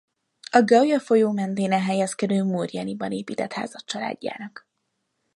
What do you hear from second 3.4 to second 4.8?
házat családjának.